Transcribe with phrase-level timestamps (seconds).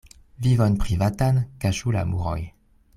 [0.45, 2.39] Vivon privatan kaŝu la muroj.